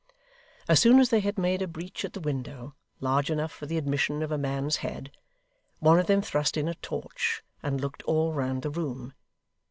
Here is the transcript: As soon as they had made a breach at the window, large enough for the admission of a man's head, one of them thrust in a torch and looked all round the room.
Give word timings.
As 0.67 0.79
soon 0.79 0.99
as 0.99 1.09
they 1.11 1.19
had 1.19 1.37
made 1.37 1.61
a 1.61 1.67
breach 1.67 2.03
at 2.03 2.13
the 2.13 2.19
window, 2.19 2.73
large 2.99 3.29
enough 3.29 3.51
for 3.51 3.67
the 3.67 3.77
admission 3.77 4.23
of 4.23 4.31
a 4.31 4.37
man's 4.39 4.77
head, 4.77 5.11
one 5.77 5.99
of 5.99 6.07
them 6.07 6.23
thrust 6.23 6.57
in 6.57 6.67
a 6.67 6.73
torch 6.73 7.43
and 7.61 7.79
looked 7.79 8.01
all 8.05 8.33
round 8.33 8.63
the 8.63 8.71
room. 8.71 9.13